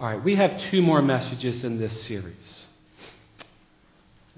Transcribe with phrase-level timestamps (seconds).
[0.00, 2.66] All right, we have two more messages in this series.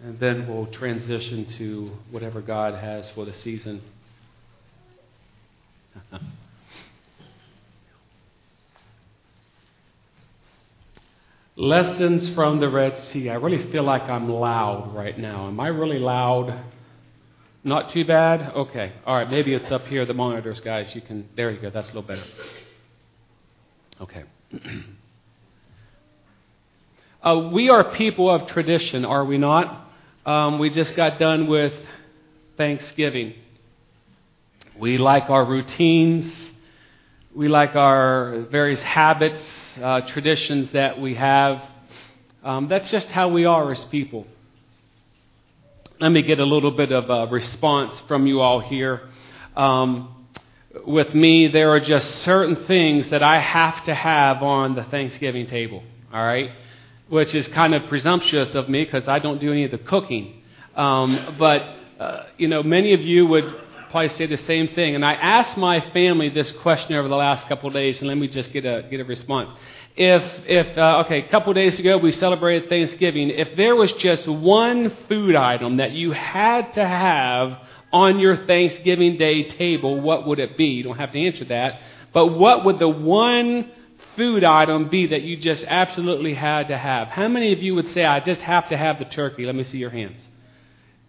[0.03, 3.81] And then we'll transition to whatever God has for the season.
[11.57, 13.31] Lessons from the Red Sea.
[13.31, 15.47] I really feel like I'm loud right now.
[15.47, 16.61] Am I really loud?
[17.63, 18.53] Not too bad?
[18.53, 18.95] Okay.
[19.07, 19.31] All right.
[19.31, 20.93] Maybe it's up here, the monitors, guys.
[20.93, 21.29] You can.
[21.37, 21.71] There you go.
[21.71, 22.25] That's a little better.
[24.01, 24.25] Okay.
[27.23, 29.89] uh, we are people of tradition, are we not?
[30.27, 31.73] Um, we just got done with
[32.57, 33.35] Thanksgiving.
[34.77, 36.33] We like our routines.
[37.33, 39.41] We like our various habits,
[39.81, 41.63] uh, traditions that we have.
[42.43, 44.27] Um, that's just how we are as people.
[46.01, 49.09] Let me get a little bit of a response from you all here.
[49.57, 50.27] Um,
[50.85, 55.47] with me, there are just certain things that I have to have on the Thanksgiving
[55.47, 56.51] table, all right?
[57.13, 60.43] Which is kind of presumptuous of me because I don't do any of the cooking.
[60.75, 61.61] Um, but,
[62.01, 63.55] uh, you know, many of you would
[63.91, 64.95] probably say the same thing.
[64.95, 68.17] And I asked my family this question over the last couple of days, and let
[68.17, 69.53] me just get a, get a response.
[69.95, 73.93] If, if uh, okay, a couple of days ago we celebrated Thanksgiving, if there was
[73.93, 77.59] just one food item that you had to have
[77.93, 80.65] on your Thanksgiving Day table, what would it be?
[80.65, 81.79] You don't have to answer that.
[82.15, 83.71] But what would the one
[84.17, 87.09] food item be that you just absolutely had to have?
[87.09, 89.45] How many of you would say, I just have to have the turkey?
[89.45, 90.23] Let me see your hands.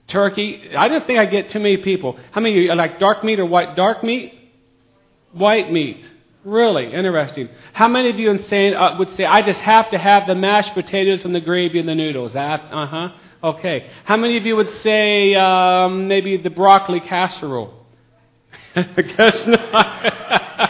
[0.08, 0.76] Turkey.
[0.76, 2.20] I don't think I get too many people.
[2.32, 3.76] How many of you like dark meat or white?
[3.76, 4.34] Dark meat?
[5.32, 6.06] White meat.
[6.44, 7.48] Really interesting.
[7.72, 11.24] How many of you uh, would say, I just have to have the mashed potatoes
[11.24, 12.36] and the gravy and the noodles?
[12.36, 13.10] Uh huh.
[13.44, 13.90] Okay.
[14.04, 17.86] How many of you would say um, maybe the broccoli casserole?
[18.76, 20.70] I guess not.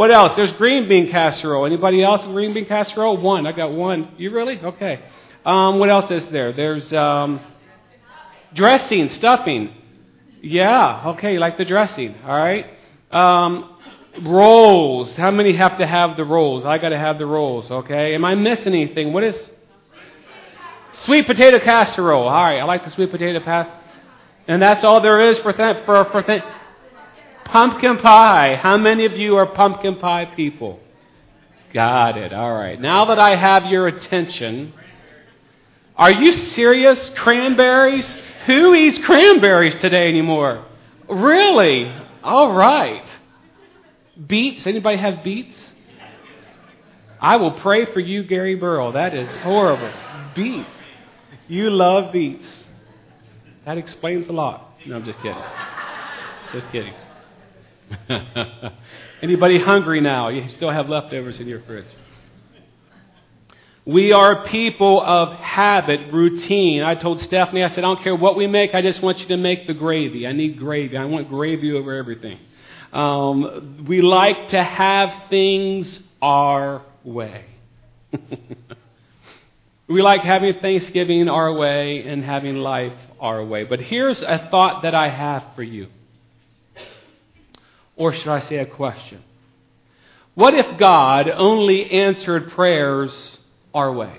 [0.00, 0.34] what else?
[0.34, 1.66] There's green bean casserole.
[1.66, 3.18] Anybody else green bean casserole?
[3.18, 3.46] One.
[3.46, 4.14] I got one.
[4.16, 4.58] You really?
[4.58, 4.98] Okay.
[5.44, 6.54] Um, what else is there?
[6.54, 7.38] There's um,
[8.54, 9.74] dressing, stuffing.
[10.40, 11.02] Yeah.
[11.08, 11.34] Okay.
[11.34, 12.14] You Like the dressing.
[12.24, 12.64] All right.
[13.10, 13.76] Um,
[14.22, 15.14] rolls.
[15.16, 16.64] How many have to have the rolls?
[16.64, 17.70] I got to have the rolls.
[17.70, 18.14] Okay.
[18.14, 19.12] Am I missing anything?
[19.12, 19.36] What is
[21.04, 22.26] Sweet potato casserole.
[22.26, 23.68] All right, I like the sweet potato path.
[24.48, 26.42] And that's all there is for th- for for th-
[27.50, 28.56] pumpkin pie.
[28.56, 30.80] How many of you are pumpkin pie people?
[31.72, 32.32] Got it.
[32.32, 32.80] All right.
[32.80, 34.72] Now that I have your attention,
[35.96, 37.10] are you serious?
[37.10, 38.06] Cranberries?
[38.46, 40.64] Who eats cranberries today anymore?
[41.08, 41.92] Really?
[42.22, 43.04] All right.
[44.26, 44.66] Beets?
[44.66, 45.54] Anybody have beets?
[47.20, 48.92] I will pray for you, Gary Burrow.
[48.92, 49.92] That is horrible.
[50.34, 50.68] Beets.
[51.48, 52.48] You love beets.
[53.66, 54.78] That explains a lot.
[54.86, 55.42] No, I'm just kidding.
[56.52, 56.94] Just kidding.
[59.22, 60.28] Anybody hungry now?
[60.28, 61.86] You still have leftovers in your fridge.
[63.84, 66.82] We are people of habit, routine.
[66.82, 69.28] I told Stephanie, I said, I don't care what we make, I just want you
[69.28, 70.26] to make the gravy.
[70.26, 70.96] I need gravy.
[70.96, 72.38] I want gravy over everything.
[72.92, 77.46] Um, we like to have things our way.
[79.90, 83.64] We like having Thanksgiving our way and having life our way.
[83.64, 85.88] But here's a thought that I have for you.
[88.00, 89.22] Or should I say a question?
[90.34, 93.12] What if God only answered prayers
[93.74, 94.16] our way?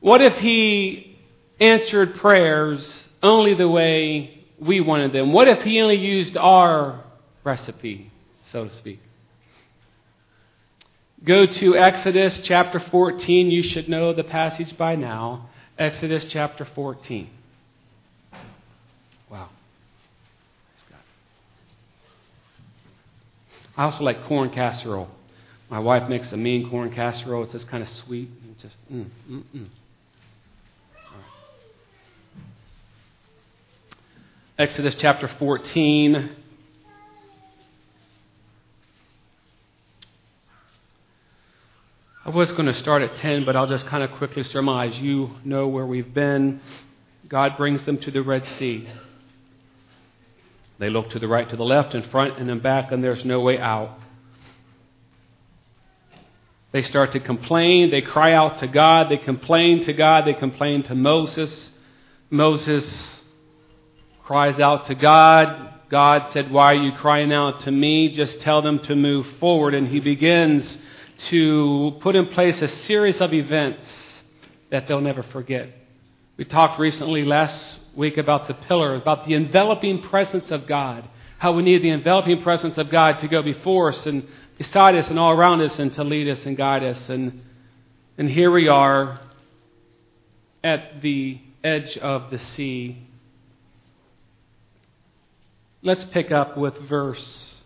[0.00, 1.18] What if He
[1.60, 5.34] answered prayers only the way we wanted them?
[5.34, 7.04] What if He only used our
[7.44, 8.10] recipe,
[8.52, 9.00] so to speak?
[11.22, 13.50] Go to Exodus chapter 14.
[13.50, 15.50] You should know the passage by now.
[15.78, 17.28] Exodus chapter 14.
[23.78, 25.08] I also like corn casserole.
[25.70, 27.44] My wife makes a mean corn casserole.
[27.44, 28.28] It's just kind of sweet.
[28.42, 29.66] And just, mm, mm, mm.
[34.58, 36.30] Exodus chapter 14.
[42.24, 44.98] I was going to start at 10, but I'll just kind of quickly surmise.
[44.98, 46.60] You know where we've been.
[47.28, 48.88] God brings them to the Red Sea.
[50.78, 53.24] They look to the right, to the left, in front, and then back, and there's
[53.24, 53.98] no way out.
[56.70, 57.90] They start to complain.
[57.90, 59.10] They cry out to God.
[59.10, 60.26] They complain to God.
[60.26, 61.70] They complain to Moses.
[62.30, 62.86] Moses
[64.22, 65.74] cries out to God.
[65.88, 68.10] God said, Why are you crying out to me?
[68.10, 69.74] Just tell them to move forward.
[69.74, 70.76] And he begins
[71.28, 73.88] to put in place a series of events
[74.70, 75.77] that they'll never forget.
[76.38, 81.08] We talked recently last week about the pillar, about the enveloping presence of God,
[81.38, 84.24] how we need the enveloping presence of God to go before us and
[84.56, 87.08] beside us and all around us and to lead us and guide us.
[87.08, 87.42] And,
[88.16, 89.18] and here we are
[90.62, 93.08] at the edge of the sea.
[95.82, 97.56] Let's pick up with verse,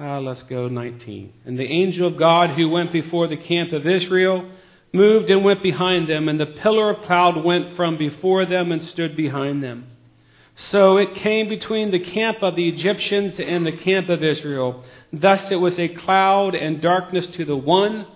[0.00, 1.34] uh, let's go 19.
[1.44, 4.50] And the angel of God who went before the camp of Israel
[4.92, 8.82] moved and went behind them, and the pillar of cloud went from before them and
[8.84, 9.86] stood behind them.
[10.54, 14.84] So it came between the camp of the Egyptians and the camp of Israel.
[15.12, 18.06] Thus it was a cloud and darkness to the one,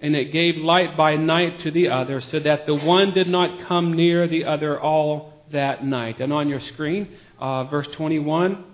[0.00, 3.66] and it gave light by night to the other, so that the one did not
[3.68, 6.20] come near the other all that night.
[6.20, 7.08] And on your screen,
[7.38, 8.64] uh, verse 21.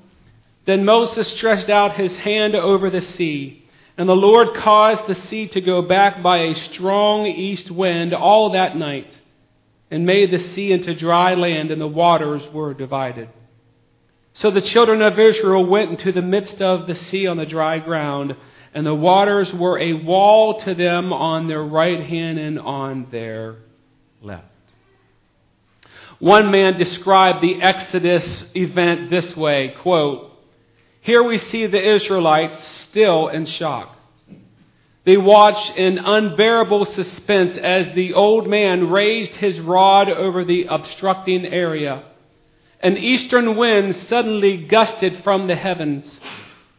[0.64, 3.67] Then Moses stretched out his hand over the sea,
[3.98, 8.52] and the Lord caused the sea to go back by a strong east wind all
[8.52, 9.12] that night
[9.90, 13.28] and made the sea into dry land, and the waters were divided.
[14.34, 17.80] So the children of Israel went into the midst of the sea on the dry
[17.80, 18.36] ground,
[18.72, 23.56] and the waters were a wall to them on their right hand and on their
[24.22, 24.44] left.
[26.20, 30.27] One man described the Exodus event this way quote,
[31.00, 33.96] Here we see the Israelites still in shock.
[35.04, 41.46] They watched in unbearable suspense as the old man raised his rod over the obstructing
[41.46, 42.04] area.
[42.80, 46.20] An eastern wind suddenly gusted from the heavens,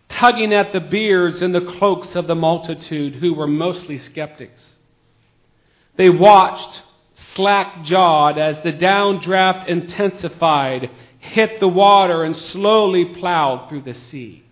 [0.10, 4.63] tugging at the beards and the cloaks of the multitude, who were mostly skeptics.
[5.98, 6.83] They watched,
[7.33, 10.89] slack jawed, as the downdraft intensified,
[11.19, 14.44] hit the water, and slowly plowed through the sea.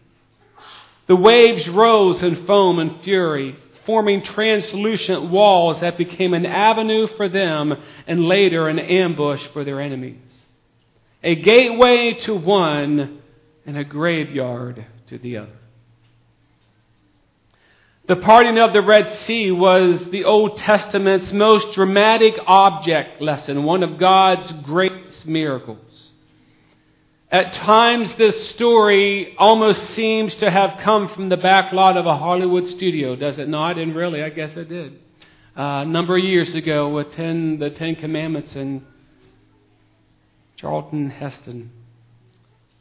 [1.08, 3.56] The waves rose in foam and fury
[3.88, 7.74] forming translucent walls that became an avenue for them
[8.06, 10.20] and later an ambush for their enemies.
[11.24, 13.22] A gateway to one
[13.66, 15.58] and a graveyard to the other.
[18.08, 23.84] The parting of the Red Sea was the Old Testament's most dramatic object lesson, one
[23.84, 26.07] of God's greatest miracles.
[27.30, 32.16] At times, this story almost seems to have come from the back lot of a
[32.16, 33.78] Hollywood studio, does it not?
[33.78, 34.94] And really, I guess it did.
[35.58, 38.86] Uh, a number of years ago with ten, the Ten Commandments and
[40.56, 41.72] Charlton Heston.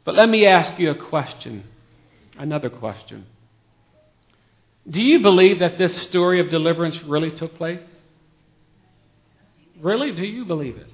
[0.05, 1.65] But let me ask you a question,
[2.37, 3.25] another question.
[4.89, 7.81] Do you believe that this story of deliverance really took place?
[9.81, 10.13] Really?
[10.13, 10.87] Do you believe it?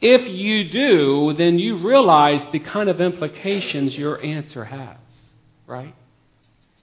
[0.00, 4.96] If you do, then you realize the kind of implications your answer has,
[5.66, 5.94] right?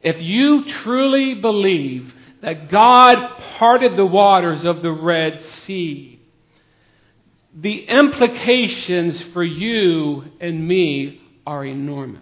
[0.01, 6.19] If you truly believe that God parted the waters of the Red Sea,
[7.55, 12.21] the implications for you and me are enormous.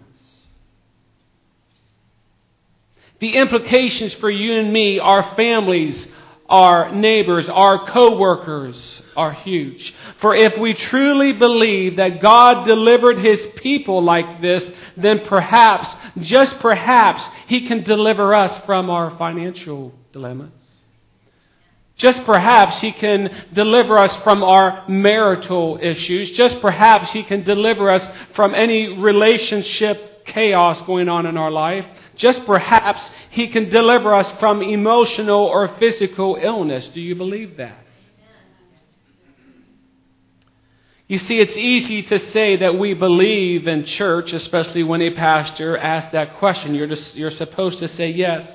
[3.18, 6.06] The implications for you and me, our families,
[6.54, 8.76] our neighbors, our co-workers
[9.16, 9.92] are huge.
[10.20, 14.62] For if we truly believe that God delivered His people like this,
[14.96, 15.88] then perhaps,
[16.20, 20.52] just perhaps, He can deliver us from our financial dilemmas.
[21.96, 26.30] Just perhaps He can deliver us from our marital issues.
[26.30, 28.06] Just perhaps He can deliver us
[28.36, 31.86] from any relationship chaos going on in our life.
[32.16, 36.88] Just perhaps He can deliver us from emotional or physical illness.
[36.94, 37.84] Do you believe that?
[41.06, 45.76] You see, it's easy to say that we believe in church, especially when a pastor
[45.76, 46.74] asks that question.
[46.74, 48.48] You're, just, you're supposed to say yes.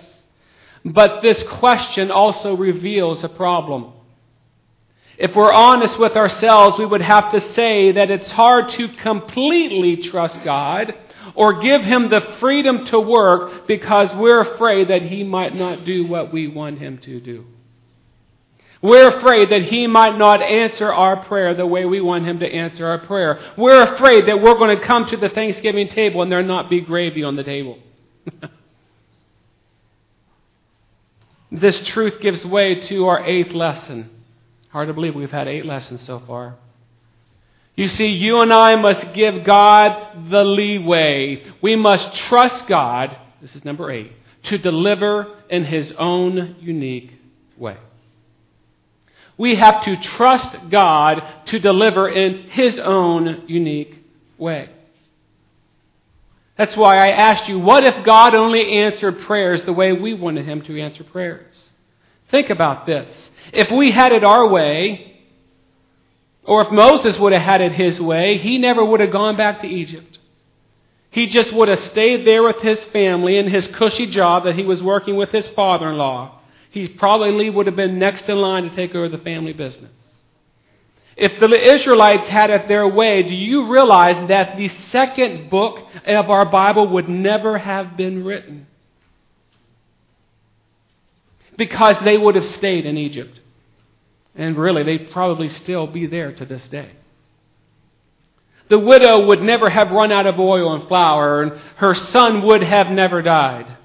[0.84, 3.94] But this question also reveals a problem.
[5.18, 9.98] If we're honest with ourselves, we would have to say that it's hard to completely
[9.98, 10.96] trust God
[11.36, 16.06] or give Him the freedom to work because we're afraid that He might not do
[16.08, 17.46] what we want Him to do.
[18.82, 22.46] We're afraid that He might not answer our prayer the way we want Him to
[22.46, 23.40] answer our prayer.
[23.58, 26.80] We're afraid that we're going to come to the Thanksgiving table and there not be
[26.82, 27.80] gravy on the table.
[31.52, 34.10] this truth gives way to our eighth lesson.
[34.70, 36.56] Hard to believe we've had eight lessons so far.
[37.80, 41.46] You see, you and I must give God the leeway.
[41.62, 44.12] We must trust God, this is number eight,
[44.44, 47.14] to deliver in His own unique
[47.56, 47.78] way.
[49.38, 53.98] We have to trust God to deliver in His own unique
[54.38, 54.70] way.
[56.58, 60.46] That's why I asked you, what if God only answered prayers the way we wanted
[60.46, 61.56] Him to answer prayers?
[62.30, 63.10] Think about this.
[63.54, 65.09] If we had it our way,
[66.44, 69.62] or if Moses would have had it his way, he never would have gone back
[69.62, 70.18] to Egypt.
[71.12, 74.64] He just would have stayed there with his family in his cushy job that he
[74.64, 76.40] was working with his father in law.
[76.72, 79.92] He probably would have been next in line to take over the family business.
[81.18, 86.30] If the Israelites had it their way, do you realize that the second book of
[86.30, 88.68] our Bible would never have been written?
[91.58, 93.38] Because they would have stayed in Egypt.
[94.40, 96.92] And really, they'd probably still be there to this day.
[98.70, 102.64] The widow would never have run out of oil and flour, and her son would
[102.64, 103.76] have never died.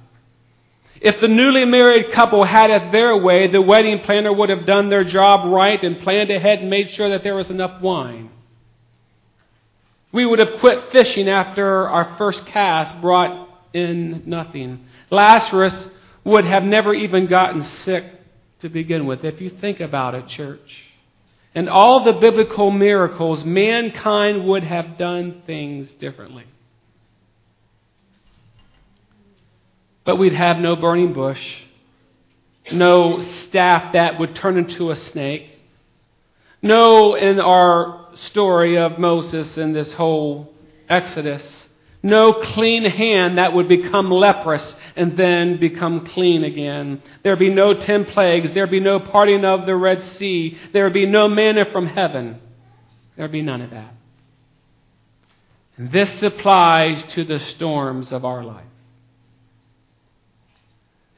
[1.01, 4.91] If the newly married couple had it their way, the wedding planner would have done
[4.91, 8.31] their job right and planned ahead and made sure that there was enough wine.
[10.13, 14.87] We would have quit fishing after our first cast brought in nothing.
[15.11, 15.89] Lazarus
[16.23, 18.05] would have never even gotten sick
[18.65, 20.75] to begin with, if you think about it, church.
[21.55, 26.47] And all the biblical miracles, mankind would have done things differently.
[30.07, 31.43] But we'd have no burning bush,
[32.73, 35.51] no staff that would turn into a snake,
[36.63, 40.55] no, in our story of Moses and this whole
[40.89, 41.64] Exodus,
[42.05, 47.03] no clean hand that would become leprous and then become clean again.
[47.23, 48.53] There'd be no ten plagues.
[48.53, 50.59] There'd be no parting of the Red Sea.
[50.75, 52.41] There'd be no manna from heaven.
[53.17, 53.95] There'd be none of that.
[55.79, 58.67] And this applies to the storms of our life.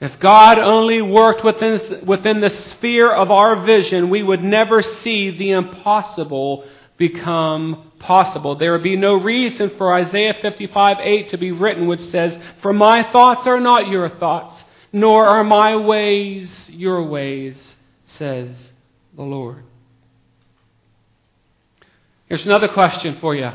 [0.00, 5.36] If God only worked within, within the sphere of our vision, we would never see
[5.36, 6.64] the impossible
[6.96, 8.56] become possible.
[8.56, 12.72] There would be no reason for Isaiah 55 8 to be written, which says, For
[12.72, 17.74] my thoughts are not your thoughts, nor are my ways your ways,
[18.16, 18.50] says
[19.14, 19.62] the Lord.
[22.26, 23.50] Here's another question for you.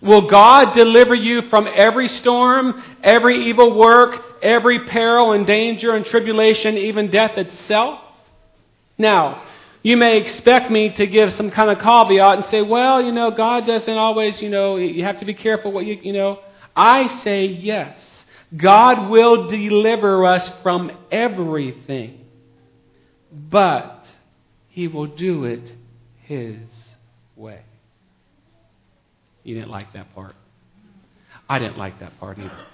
[0.00, 6.04] Will God deliver you from every storm, every evil work, every peril and danger and
[6.04, 8.00] tribulation, even death itself?
[8.98, 9.42] Now,
[9.82, 13.30] you may expect me to give some kind of caveat and say, well, you know,
[13.30, 16.40] God doesn't always, you know, you have to be careful what you, you know.
[16.76, 17.98] I say yes.
[18.56, 22.26] God will deliver us from everything,
[23.32, 24.06] but
[24.68, 25.72] He will do it
[26.24, 26.58] His
[27.36, 27.62] way.
[29.44, 30.34] You didn't like that part.
[31.48, 32.66] I didn't like that part either.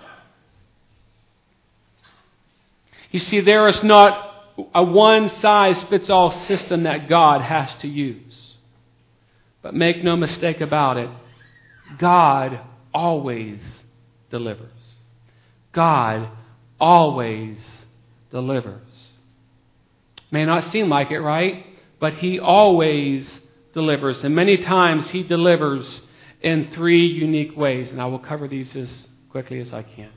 [3.10, 4.25] You see, there is not
[4.74, 8.54] a one size fits all system that God has to use.
[9.62, 11.10] But make no mistake about it,
[11.98, 12.60] God
[12.94, 13.60] always
[14.30, 14.70] delivers.
[15.72, 16.30] God
[16.80, 17.58] always
[18.30, 18.82] delivers.
[20.30, 21.66] May not seem like it, right?
[22.00, 23.28] But He always
[23.74, 24.24] delivers.
[24.24, 26.00] And many times He delivers
[26.40, 27.90] in three unique ways.
[27.90, 28.90] And I will cover these as
[29.30, 30.10] quickly as I can.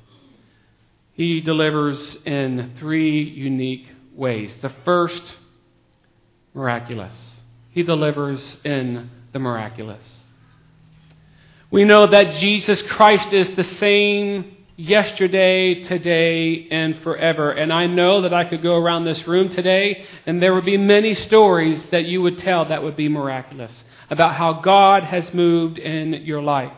[1.14, 3.88] He delivers in three unique
[4.20, 4.56] ways.
[4.62, 5.36] The first,
[6.54, 7.14] miraculous.
[7.72, 10.04] He delivers in the miraculous.
[11.72, 17.52] We know that Jesus Christ is the same yesterday, today, and forever.
[17.52, 20.78] And I know that I could go around this room today and there would be
[20.78, 25.78] many stories that you would tell that would be miraculous about how God has moved
[25.78, 26.74] in your life.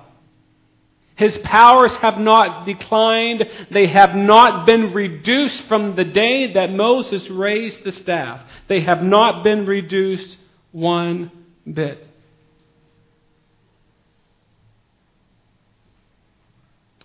[1.22, 3.46] His powers have not declined.
[3.70, 8.42] They have not been reduced from the day that Moses raised the staff.
[8.68, 10.36] They have not been reduced
[10.72, 11.30] one
[11.72, 12.08] bit.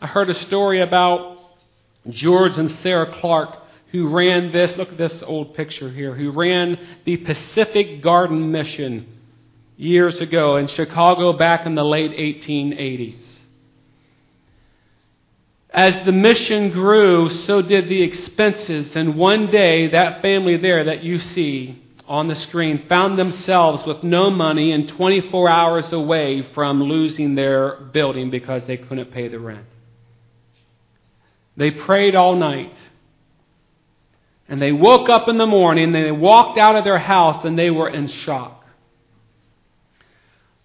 [0.01, 1.37] I heard a story about
[2.09, 3.51] George and Sarah Clark
[3.93, 4.79] who ran this.
[4.79, 6.15] Look at this old picture here.
[6.15, 9.09] Who ran the Pacific Garden Mission
[9.77, 13.26] years ago in Chicago back in the late 1880s.
[15.71, 18.95] As the mission grew, so did the expenses.
[18.97, 24.03] And one day, that family there that you see on the screen found themselves with
[24.03, 29.41] no money and 24 hours away from losing their building because they couldn't pay the
[29.41, 29.67] rent.
[31.57, 32.77] They prayed all night.
[34.49, 37.71] And they woke up in the morning they walked out of their house and they
[37.71, 38.65] were in shock.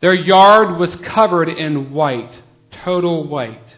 [0.02, 2.40] Their yard was covered in white,
[2.84, 3.78] total white.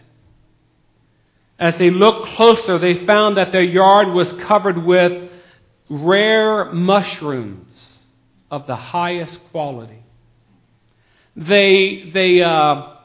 [1.64, 5.32] As they looked closer, they found that their yard was covered with
[5.90, 7.70] rare mushrooms
[8.52, 10.04] of the highest quality.
[11.38, 12.96] They, they uh,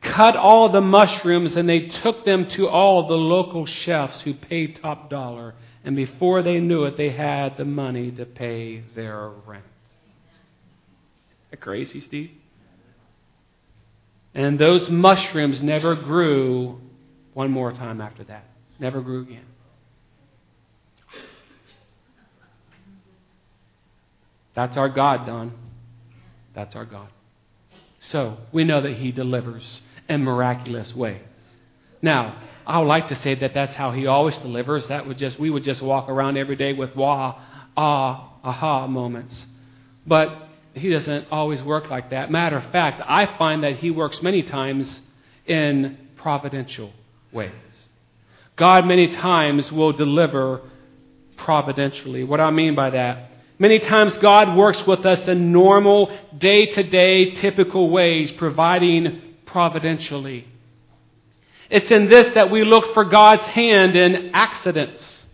[0.00, 4.78] cut all the mushrooms and they took them to all the local chefs who paid
[4.80, 5.54] top dollar.
[5.84, 9.64] And before they knew it, they had the money to pay their rent.
[11.50, 12.30] That crazy, Steve?
[14.32, 16.80] And those mushrooms never grew
[17.34, 18.44] one more time after that.
[18.78, 19.44] Never grew again.
[24.54, 25.52] That's our God, Don.
[26.54, 27.08] That's our God.
[28.00, 31.22] So we know that He delivers in miraculous ways.
[32.02, 34.88] Now, I would like to say that that's how He always delivers.
[34.88, 37.40] That would just we would just walk around every day with wah,
[37.76, 39.44] ah, aha moments.
[40.06, 42.30] But He doesn't always work like that.
[42.30, 45.00] Matter of fact, I find that He works many times
[45.46, 46.92] in providential
[47.32, 47.52] ways.
[48.56, 50.60] God many times will deliver
[51.36, 52.24] providentially.
[52.24, 53.30] What I mean by that?
[53.58, 60.46] Many times God works with us in normal, day to day, typical ways, providing providentially.
[61.68, 65.24] It's in this that we look for God's hand in accidents.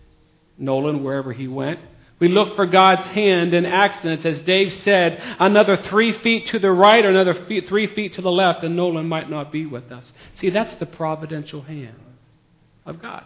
[0.59, 1.81] Nolan, wherever he went.
[2.19, 6.71] We look for God's hand in accidents, as Dave said, another three feet to the
[6.71, 9.93] right or another feet, three feet to the left, and Nolan might not be with
[9.93, 10.13] us.
[10.37, 11.97] See, that's the providential hand
[12.87, 13.25] of God.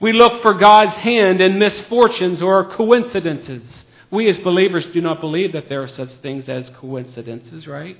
[0.00, 3.84] We look for God's hand in misfortunes or coincidences.
[4.10, 7.96] We as believers do not believe that there are such things as coincidences, right?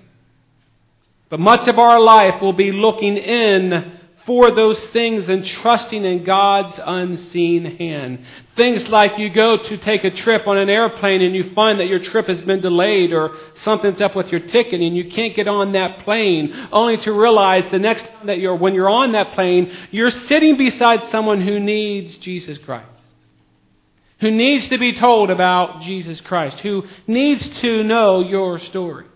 [1.28, 3.95] But much of our life will be looking in
[4.26, 8.26] for those things and trusting in God's unseen hand.
[8.56, 11.86] Things like you go to take a trip on an airplane and you find that
[11.86, 15.46] your trip has been delayed or something's up with your ticket and you can't get
[15.46, 19.32] on that plane, only to realize the next time that you're, when you're on that
[19.34, 22.90] plane, you're sitting beside someone who needs Jesus Christ.
[24.20, 29.06] Who needs to be told about Jesus Christ, who needs to know your story.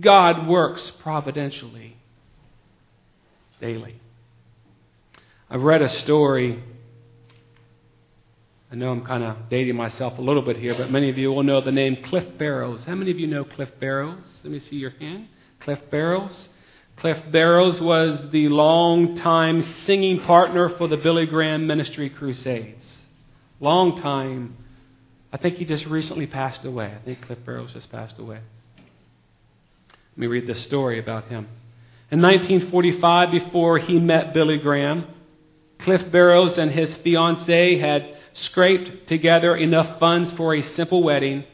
[0.00, 1.98] God works providentially
[3.62, 3.98] daily.
[5.48, 6.62] I've read a story.
[8.70, 11.30] I know I'm kind of dating myself a little bit here, but many of you
[11.30, 12.82] will know the name Cliff Barrows.
[12.84, 14.24] How many of you know Cliff Barrows?
[14.42, 15.28] Let me see your hand.
[15.60, 16.48] Cliff Barrows.
[16.96, 22.84] Cliff Barrows was the long-time singing partner for the Billy Graham Ministry Crusades.
[23.60, 24.56] Long time.
[25.32, 26.86] I think he just recently passed away.
[26.86, 28.40] I think Cliff Barrows just passed away.
[28.76, 31.48] Let me read this story about him.
[32.12, 35.06] In 1945, before he met Billy Graham,
[35.78, 41.44] Cliff Barrows and his fiancee had scraped together enough funds for a simple wedding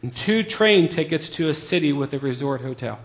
[0.00, 2.98] and two train tickets to a city with a resort hotel.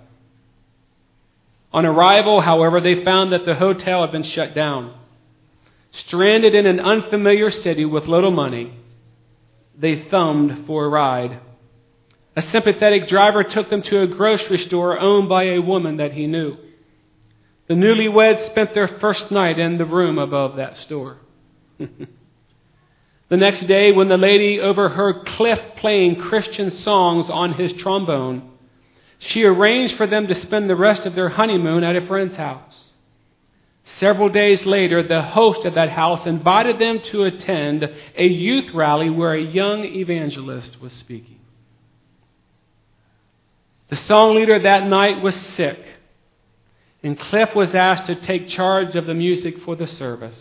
[1.74, 4.98] On arrival, however, they found that the hotel had been shut down.
[5.92, 8.74] Stranded in an unfamiliar city with little money,
[9.78, 11.42] they thumbed for a ride.
[12.38, 16.26] A sympathetic driver took them to a grocery store owned by a woman that he
[16.26, 16.56] knew.
[17.68, 21.18] The newlyweds spent their first night in the room above that store.
[21.80, 28.52] the next day, when the lady overheard Cliff playing Christian songs on his trombone,
[29.18, 32.92] she arranged for them to spend the rest of their honeymoon at a friend's house.
[34.00, 39.10] Several days later, the host of that house invited them to attend a youth rally
[39.10, 41.40] where a young evangelist was speaking.
[43.90, 45.80] The song leader that night was sick
[47.06, 50.40] and Cliff was asked to take charge of the music for the service.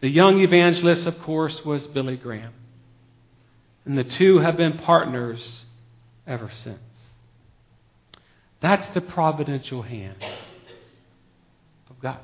[0.00, 2.52] The young evangelist, of course, was Billy Graham.
[3.84, 5.64] And the two have been partners
[6.26, 6.80] ever since.
[8.60, 10.16] That's the providential hand
[11.88, 12.18] of God.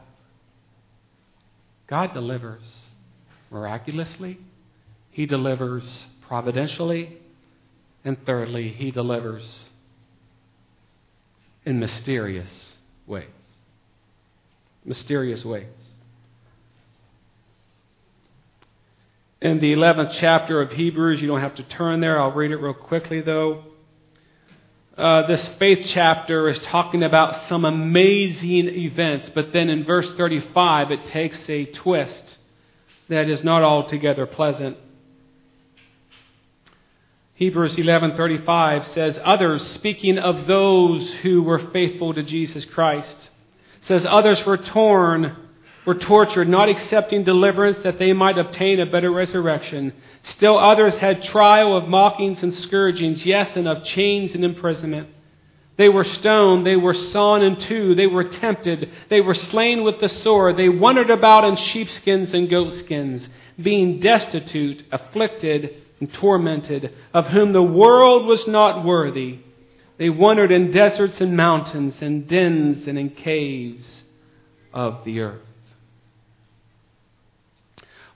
[1.87, 2.65] God delivers
[3.53, 4.41] miraculously,
[5.13, 7.19] He delivers providentially,
[8.05, 9.67] and thirdly, He delivers
[11.65, 12.73] in mysterious
[13.07, 13.29] ways
[14.85, 15.67] mysterious ways.
[19.43, 22.21] In the 11th chapter of Hebrews, you don't have to turn there.
[22.21, 23.65] I'll read it real quickly, though.
[24.99, 30.91] Uh, this faith chapter is talking about some amazing events, but then in verse 35,
[30.91, 32.37] it takes a twist
[33.09, 34.77] that is not altogether pleasant.
[37.35, 43.31] Hebrews 11:35 says others speaking of those who were faithful to Jesus Christ
[43.83, 45.37] says others were torn,
[45.87, 49.93] were tortured, not accepting deliverance that they might obtain a better resurrection.
[50.23, 55.09] Still others had trial of mockings and scourgings, yes, and of chains and imprisonment.
[55.79, 59.99] They were stoned, they were sawn in two, they were tempted, they were slain with
[59.99, 63.27] the sword, they wandered about in sheepskins and goatskins,
[63.59, 69.39] being destitute, afflicted, and tormented, of whom the world was not worthy.
[70.01, 74.03] They wandered in deserts and mountains, and dens and in caves
[74.73, 75.43] of the earth.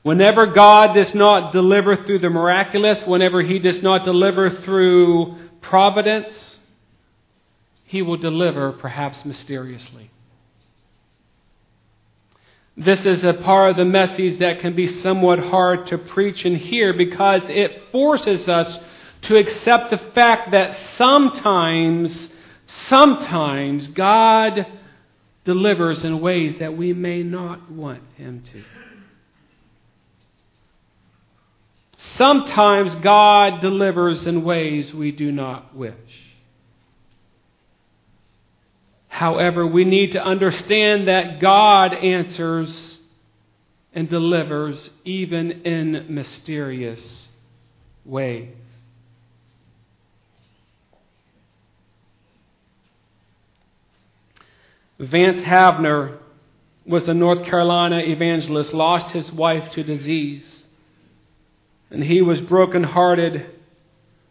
[0.02, 6.58] Whenever God does not deliver through the miraculous, whenever He does not deliver through providence,
[7.84, 10.10] he will deliver, perhaps mysteriously.
[12.78, 16.56] This is a part of the message that can be somewhat hard to preach and
[16.56, 18.80] hear because it forces us
[19.24, 22.30] to accept the fact that sometimes,
[22.88, 24.66] sometimes God
[25.44, 28.62] delivers in ways that we may not want Him to.
[32.16, 35.94] Sometimes God delivers in ways we do not wish.
[39.08, 42.98] However, we need to understand that God answers
[43.92, 47.28] and delivers even in mysterious
[48.04, 48.63] ways.
[55.06, 56.18] Vance Havner
[56.86, 60.62] was a North Carolina evangelist, lost his wife to disease,
[61.90, 63.46] and he was brokenhearted.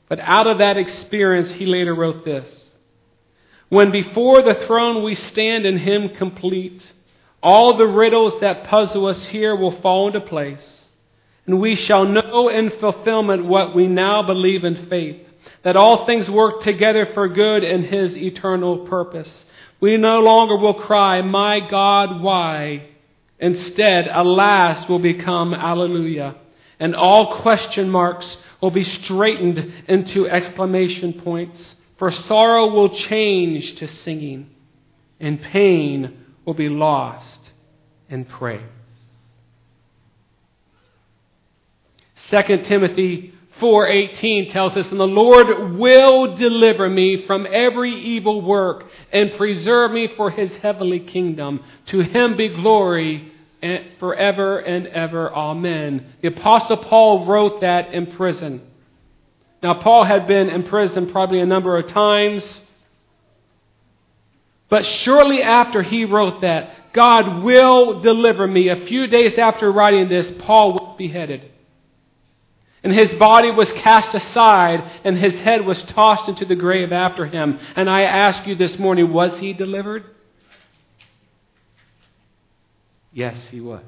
[0.10, 2.48] But out of that experience, he later wrote this
[3.74, 6.94] when before the throne we stand in Him complete,
[7.42, 10.64] all the riddles that puzzle us here will fall into place,
[11.48, 15.28] and we shall know in fulfillment what we now believe in faith
[15.64, 19.46] that all things work together for good in His eternal purpose.
[19.84, 22.88] We no longer will cry, My God, why?
[23.38, 26.36] Instead, alas, will become Alleluia.
[26.80, 31.76] And all question marks will be straightened into exclamation points.
[31.98, 34.52] For sorrow will change to singing,
[35.20, 37.52] and pain will be lost
[38.08, 38.62] in praise.
[42.30, 48.90] 2 Timothy 4:18 tells us, "And the Lord will deliver me from every evil work
[49.12, 51.62] and preserve me for his heavenly kingdom.
[51.88, 55.32] To him be glory eh, forever and ever.
[55.34, 58.62] Amen." The apostle Paul wrote that in prison.
[59.62, 62.62] Now, Paul had been imprisoned probably a number of times.
[64.68, 68.70] But shortly after he wrote that, God will deliver me.
[68.70, 71.53] A few days after writing this, Paul was beheaded.
[72.84, 77.26] And his body was cast aside, and his head was tossed into the grave after
[77.26, 77.58] him.
[77.78, 80.04] And I ask you this morning, was he delivered?
[83.14, 83.84] Yes, he was.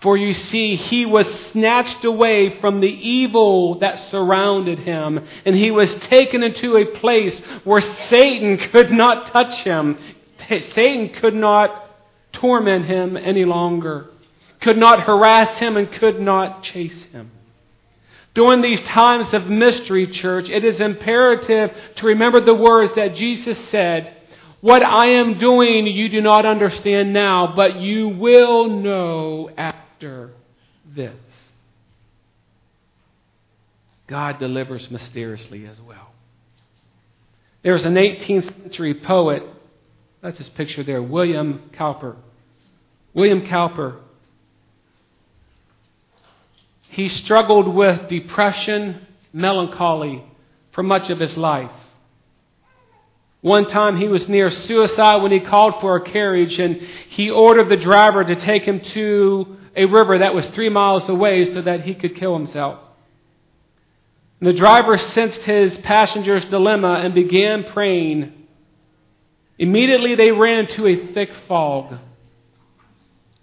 [0.00, 5.70] For you see, he was snatched away from the evil that surrounded him, and he
[5.70, 9.98] was taken into a place where Satan could not touch him.
[10.48, 11.88] Satan could not
[12.32, 14.10] torment him any longer,
[14.60, 17.30] could not harass him, and could not chase him.
[18.34, 23.58] During these times of mystery, church, it is imperative to remember the words that Jesus
[23.68, 24.16] said
[24.60, 30.30] What I am doing you do not understand now, but you will know after
[30.86, 31.14] this.
[34.06, 36.12] God delivers mysteriously as well.
[37.62, 39.42] There's an 18th century poet,
[40.20, 42.16] that's his picture there, William Cowper.
[43.14, 44.00] William Cowper.
[46.92, 50.22] He struggled with depression, melancholy
[50.72, 51.70] for much of his life.
[53.40, 57.70] One time he was near suicide when he called for a carriage and he ordered
[57.70, 61.80] the driver to take him to a river that was three miles away so that
[61.80, 62.78] he could kill himself.
[64.40, 68.32] And the driver sensed his passenger's dilemma and began praying.
[69.58, 71.98] Immediately they ran into a thick fog.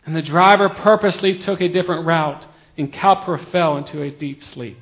[0.05, 2.45] And the driver purposely took a different route,
[2.79, 4.77] and Cowper fell into a deep sleep.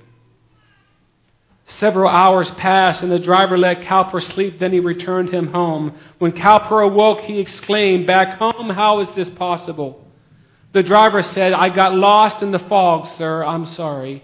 [1.79, 4.59] Several hours passed, and the driver let Cowper sleep.
[4.59, 5.97] Then he returned him home.
[6.19, 10.05] When Cowper awoke, he exclaimed, Back home, how is this possible?
[10.73, 13.43] The driver said, I got lost in the fog, sir.
[13.43, 14.23] I'm sorry.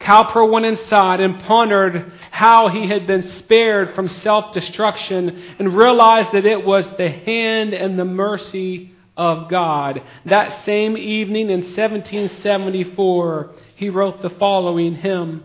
[0.00, 6.32] Cowper went inside and pondered how he had been spared from self destruction and realized
[6.32, 10.02] that it was the hand and the mercy of God.
[10.24, 15.44] That same evening in 1774, he wrote the following hymn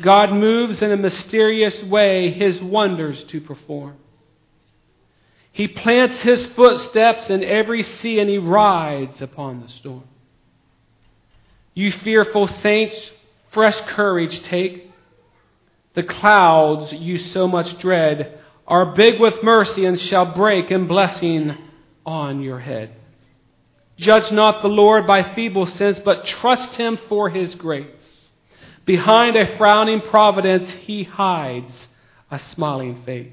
[0.00, 3.96] God moves in a mysterious way his wonders to perform.
[5.50, 10.04] He plants his footsteps in every sea and he rides upon the storm.
[11.74, 13.10] You fearful saints,
[13.50, 14.88] fresh courage take.
[15.94, 21.56] The clouds you so much dread are big with mercy and shall break in blessing
[22.08, 22.90] on your head.
[23.98, 27.86] Judge not the Lord by feeble sense, but trust him for his grace.
[28.86, 31.88] Behind a frowning providence, he hides
[32.30, 33.32] a smiling face.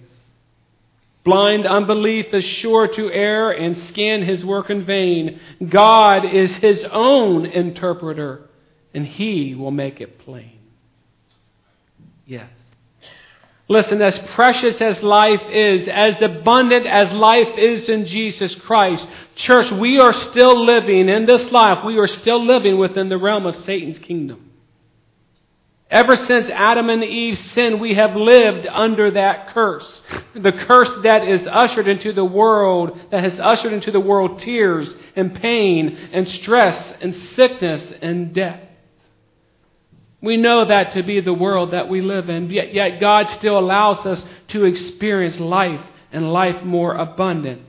[1.24, 5.40] Blind unbelief is sure to err and scan his work in vain.
[5.68, 8.50] God is his own interpreter,
[8.94, 10.60] and he will make it plain.
[12.26, 12.50] Yes.
[13.68, 19.72] Listen, as precious as life is, as abundant as life is in Jesus Christ, church,
[19.72, 23.60] we are still living in this life, we are still living within the realm of
[23.64, 24.52] Satan's kingdom.
[25.90, 30.02] Ever since Adam and Eve sinned, we have lived under that curse.
[30.36, 34.94] The curse that is ushered into the world, that has ushered into the world tears
[35.16, 38.62] and pain and stress and sickness and death.
[40.26, 43.60] We know that to be the world that we live in, yet, yet God still
[43.60, 47.62] allows us to experience life and life more abundant.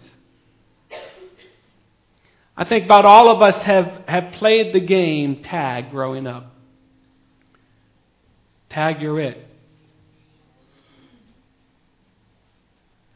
[2.57, 6.55] I think about all of us have, have played the game tag growing up.
[8.71, 9.37] Tag, you're it.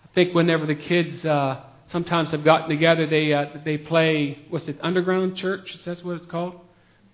[0.04, 4.66] I think whenever the kids uh, sometimes have gotten together, they uh, they play what's
[4.66, 5.74] it underground church?
[5.74, 6.60] Is that what it's called?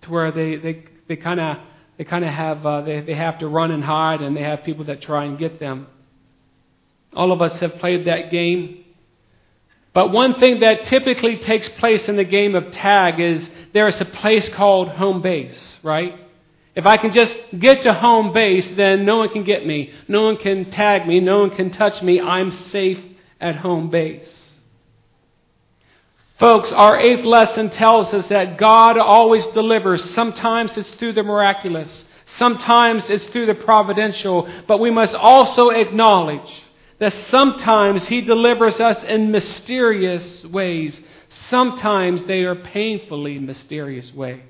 [0.01, 1.57] To where they they they kind of
[1.97, 4.63] they kind of have uh, they they have to run and hide, and they have
[4.63, 5.87] people that try and get them.
[7.13, 8.83] All of us have played that game.
[9.93, 13.99] But one thing that typically takes place in the game of tag is there is
[13.99, 16.13] a place called home base, right?
[16.75, 19.91] If I can just get to home base, then no one can get me.
[20.07, 21.19] No one can tag me.
[21.19, 22.21] No one can touch me.
[22.21, 22.99] I'm safe
[23.41, 24.31] at home base.
[26.39, 30.13] Folks, our eighth lesson tells us that God always delivers.
[30.13, 32.03] Sometimes it's through the miraculous.
[32.37, 34.47] Sometimes it's through the providential.
[34.67, 36.47] But we must also acknowledge
[36.99, 40.99] that sometimes He delivers us in mysterious ways.
[41.49, 44.41] Sometimes they are painfully mysterious ways.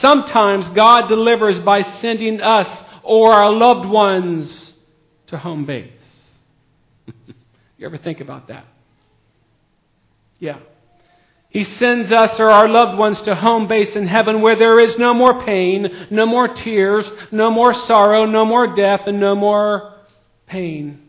[0.00, 2.68] Sometimes God delivers by sending us
[3.02, 4.74] or our loved ones
[5.28, 5.90] to home base.
[7.78, 8.66] you ever think about that?
[10.42, 10.58] Yeah.
[11.50, 14.98] He sends us or our loved ones to home base in heaven where there is
[14.98, 19.94] no more pain, no more tears, no more sorrow, no more death, and no more
[20.48, 21.00] pain.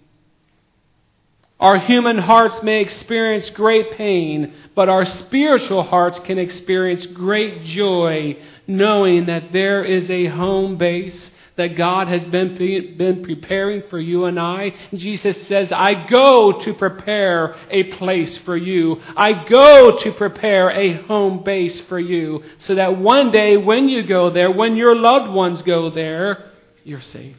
[1.60, 8.38] Our human hearts may experience great pain, but our spiritual hearts can experience great joy
[8.68, 12.56] knowing that there is a home base that God has been,
[12.98, 14.74] been preparing for you and I.
[14.94, 19.02] Jesus says, I go to prepare a place for you.
[19.16, 24.04] I go to prepare a home base for you so that one day when you
[24.04, 26.52] go there, when your loved ones go there,
[26.84, 27.38] you're safe.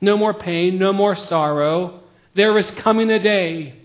[0.00, 2.00] No more pain, no more sorrow.
[2.34, 3.82] There is coming a day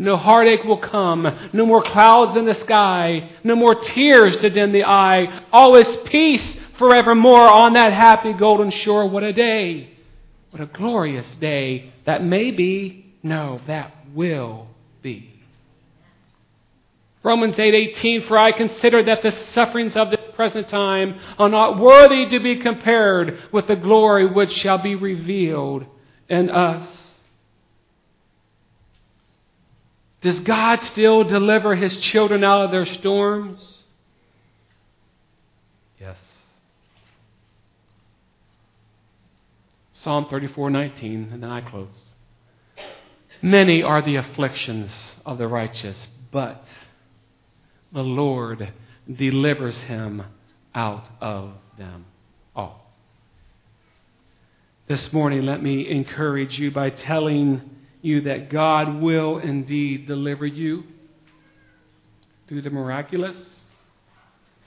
[0.00, 1.50] no heartache will come.
[1.52, 3.32] No more clouds in the sky.
[3.44, 5.44] No more tears to dim the eye.
[5.52, 9.08] All is peace forevermore on that happy golden shore.
[9.08, 9.90] What a day.
[10.50, 11.92] What a glorious day.
[12.06, 13.14] That may be.
[13.22, 14.66] No, that will
[15.02, 15.30] be.
[17.22, 22.30] Romans 8:18 For I consider that the sufferings of this present time are not worthy
[22.30, 25.84] to be compared with the glory which shall be revealed
[26.30, 26.88] in us.
[30.22, 33.60] Does God still deliver his children out of their storms?
[35.98, 36.16] Yes.
[40.02, 41.88] Psalm 34:19 and then I close.
[43.42, 44.90] Many are the afflictions
[45.26, 46.64] of the righteous, but
[47.92, 48.72] the Lord
[49.12, 50.22] delivers him
[50.74, 52.06] out of them
[52.56, 52.94] all.
[54.86, 57.60] This morning, let me encourage you by telling
[58.00, 60.84] you that God will indeed deliver you
[62.48, 63.36] through the miraculous,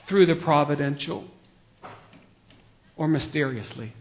[0.08, 1.26] through the providential,
[2.96, 3.94] or mysteriously.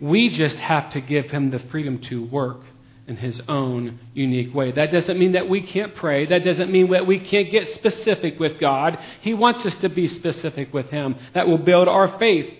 [0.00, 2.60] We just have to give Him the freedom to work
[3.06, 4.72] in His own unique way.
[4.72, 6.26] That doesn't mean that we can't pray.
[6.26, 8.98] That doesn't mean that we can't get specific with God.
[9.20, 11.16] He wants us to be specific with Him.
[11.34, 12.52] That will build our faith.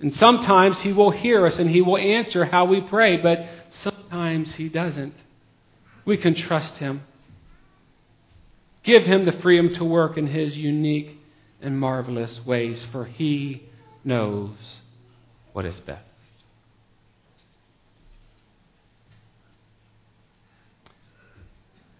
[0.00, 3.46] And sometimes He will hear us and He will answer how we pray, but
[4.12, 5.14] Sometimes He doesn't.
[6.04, 7.02] We can trust Him.
[8.82, 11.18] Give Him the freedom to work in His unique
[11.62, 13.62] and marvelous ways, for He
[14.04, 14.50] knows
[15.52, 16.11] what is best.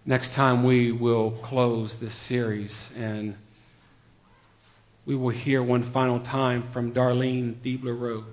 [0.05, 3.35] Next time we will close this series and
[5.05, 8.25] we will hear one final time from Darlene Deibler Rose.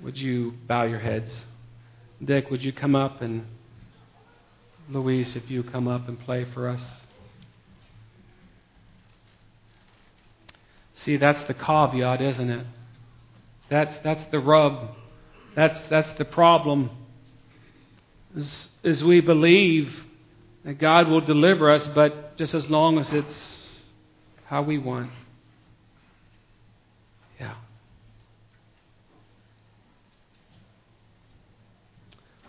[0.00, 1.30] Would you bow your heads?
[2.24, 3.44] Dick, would you come up and
[4.88, 6.80] Louise, if you come up and play for us?
[10.94, 12.66] See, that's the caveat, isn't it?
[13.68, 14.94] That's, that's the rub.
[15.54, 16.88] That's, that's the problem
[18.36, 19.92] as, as we believe
[20.64, 23.66] that God will deliver us, but just as long as it's
[24.44, 25.10] how we want.
[27.40, 27.54] Yeah.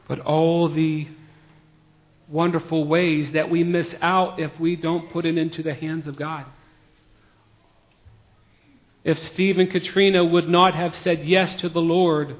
[0.07, 1.07] But all the
[2.27, 6.17] wonderful ways that we miss out if we don't put it into the hands of
[6.17, 6.45] God.
[9.03, 12.35] If Steve and Katrina would not have said yes to the Lord,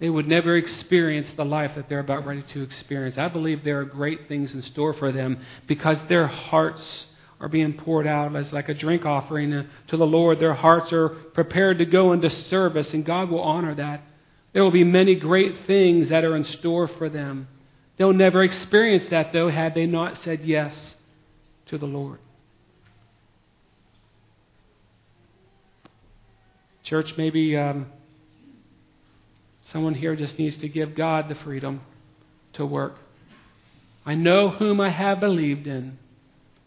[0.00, 3.16] they would never experience the life that they're about ready to experience.
[3.16, 7.06] I believe there are great things in store for them because their hearts
[7.40, 10.40] are being poured out as like a drink offering to the Lord.
[10.40, 14.02] Their hearts are prepared to go into service, and God will honor that.
[14.52, 17.48] There will be many great things that are in store for them.
[17.96, 20.74] They'll never experience that, though, had they not said yes
[21.66, 22.18] to the Lord.
[26.82, 27.86] Church, maybe um,
[29.72, 31.80] someone here just needs to give God the freedom
[32.54, 32.96] to work.
[34.06, 35.98] I know whom I have believed in,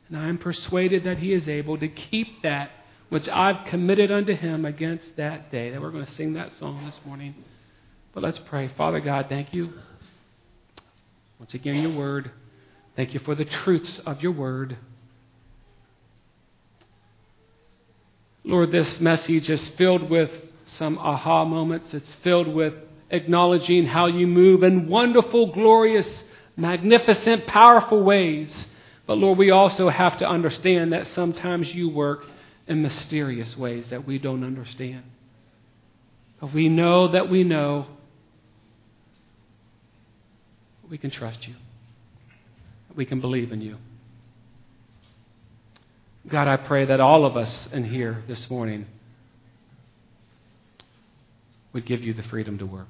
[0.07, 2.71] and I am persuaded that he is able to keep that
[3.09, 5.69] which I've committed unto him against that day.
[5.71, 7.35] That we're going to sing that song this morning.
[8.13, 8.69] But let's pray.
[8.75, 9.73] Father God, thank you.
[11.39, 12.31] Once again, your word.
[12.95, 14.75] Thank you for the truths of your word.
[18.43, 20.31] Lord, this message is filled with
[20.67, 21.93] some aha moments.
[21.93, 22.73] It's filled with
[23.09, 26.07] acknowledging how you move in wonderful, glorious,
[26.55, 28.67] magnificent, powerful ways.
[29.05, 32.25] But Lord, we also have to understand that sometimes you work
[32.67, 35.03] in mysterious ways that we don't understand.
[36.39, 37.87] But we know that we know
[40.89, 41.55] we can trust you.
[42.95, 43.77] We can believe in you.
[46.27, 48.85] God, I pray that all of us in here this morning
[51.77, 52.87] would give you the freedom to work.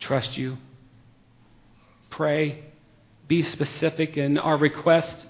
[0.00, 0.58] Trust you.
[2.10, 2.62] Pray.
[3.26, 5.24] Be specific in our requests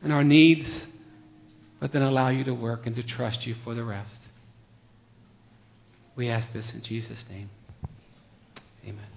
[0.00, 0.72] and our needs,
[1.80, 4.14] but then allow you to work and to trust you for the rest.
[6.14, 7.50] We ask this in Jesus' name.
[8.84, 9.15] Amen.